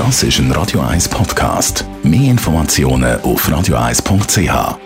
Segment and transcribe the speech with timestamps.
[0.00, 1.84] Das ist ein Radio 1 Podcast.
[2.02, 4.78] Mehr Informationen auf radio1.ch.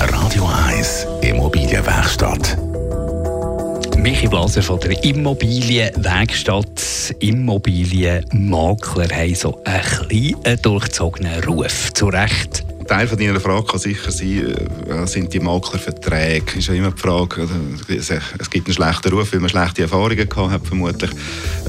[0.00, 2.56] Radio 1 Immobilienwerkstatt.
[3.98, 7.14] Michi Blaser von der Immobilienwerkstatt.
[7.18, 11.92] Immobilienmakler haben so ein bisschen durchzogenen Ruf.
[11.92, 12.64] Zu Recht.
[12.90, 14.52] Teil von deiner Frage kann sicher sein,
[14.88, 16.58] äh, sind die Maklerverträge?
[16.58, 17.48] Ist ja immer die Frage,
[17.88, 21.10] es gibt einen schlechten Ruf, weil man schlechte Erfahrungen gehabt hat, vermutlich.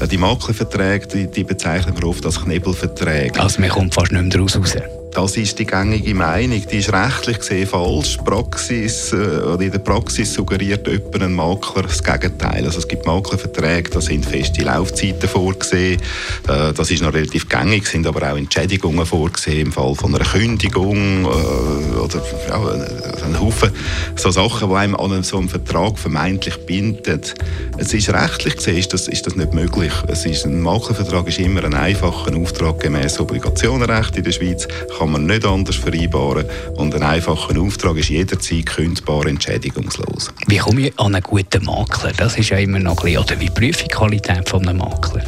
[0.00, 3.38] Äh, die Maklerverträge, die, die bezeichnen wir oft als Knebelverträge.
[3.40, 4.74] Also man kommt fast nicht mehr daraus raus.
[5.14, 6.62] Das ist die gängige Meinung.
[6.70, 8.16] Die ist rechtlich gesehen falsch.
[8.24, 12.64] Praxis, äh, oder in der Praxis suggeriert jemand ein Makler das Gegenteil.
[12.64, 16.00] Also es gibt Maklerverträge, da sind feste Laufzeiten vorgesehen.
[16.48, 20.24] Äh, das ist noch relativ gängig, sind aber auch Entschädigungen vorgesehen im Fall von einer
[20.24, 23.70] Kündigung äh, oder ja, ein Haufen
[24.16, 27.34] so Sachen, die einem an so einem Vertrag vermeintlich bindet.
[27.76, 29.92] Es ist rechtlich gesehen ist das, ist das nicht möglich.
[30.08, 34.66] Es ist, ein Maklervertrag ist immer ein einfacher Auftrag gemäß Obligationenrecht in der Schweiz
[35.02, 36.44] kann man nicht anders vereinbaren
[36.76, 40.30] und ein einfacher Auftrag ist jederzeit kündbar entschädigungslos.
[40.46, 42.12] Wie komme ich an einen guten Makler?
[42.16, 44.78] Das ist ja immer noch ein bisschen, oder wie prüfe ich die Qualität von einem
[44.78, 45.24] Makler?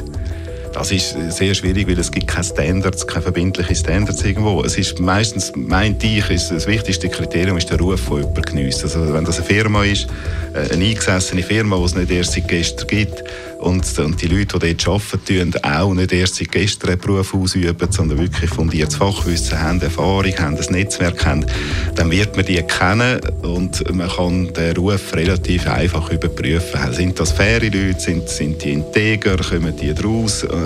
[0.74, 4.60] Das ist sehr schwierig, weil es gibt keine Standards, keine verbindlichen Standards irgendwo.
[4.64, 8.82] Es ist meistens, meinte ich, ist das wichtigste Kriterium ist der Ruf, den jemand geniesst.
[8.82, 10.08] Also wenn das eine Firma ist,
[10.52, 13.22] äh, eine eingesessene Firma, die es nicht erst seit gestern gibt
[13.60, 17.92] und, und die Leute, die dort arbeiten, auch nicht erst seit gestern einen Beruf ausüben,
[17.92, 21.46] sondern wirklich fundiertes Fachwissen haben, Erfahrung haben, ein Netzwerk haben,
[21.94, 26.92] dann wird man die kennen und man kann den Ruf relativ einfach überprüfen.
[26.92, 30.63] Sind das faire Leute, sind, sind die integer, kommen die draus äh,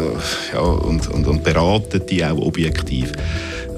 [0.53, 3.13] ja, und, und, und beraten die auch objektiv.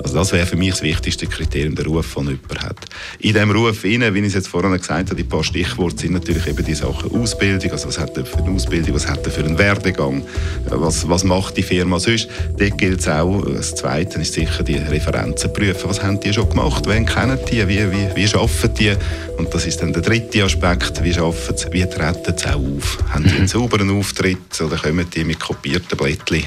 [0.02, 2.76] Also das wäre für mich das wichtigste Kriterium, der Ruf, den jemand hat.
[3.18, 6.12] In diesem Ruf, rein, wie ich es jetzt vorhin gesagt habe, die paar Stichworte sind
[6.12, 9.30] natürlich eben die Sachen Ausbildung, also was hat er für eine Ausbildung, was hat er
[9.30, 10.22] für einen Werdegang,
[10.66, 12.28] was, was macht die Firma sonst.
[12.56, 16.48] Dort gilt es auch, das Zweite ist sicher die Referenzen prüfen, was haben die schon
[16.48, 18.94] gemacht, wen kennen die, wie, wie, wie arbeiten die
[19.36, 22.98] und das ist dann der dritte Aspekt, wie arbeiten sie, wie treten sie auch auf.
[23.10, 26.44] Haben die einen sauberen Auftritt oder kommen die mit kopierten Blättchen,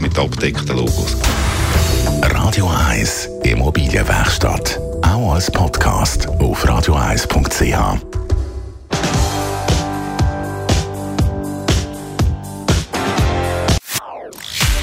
[0.00, 1.16] mit abgedeckten Logos.
[3.00, 4.78] Radio 1 Immobilienwerkstatt.
[5.00, 7.98] Auch als Podcast auf radio1.ch.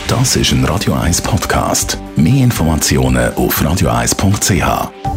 [0.07, 1.99] Das ist ein Radio 1 Podcast.
[2.15, 5.16] Mehr Informationen auf radio1.ch.